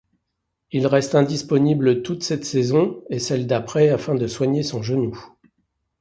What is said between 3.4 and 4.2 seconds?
d'après afin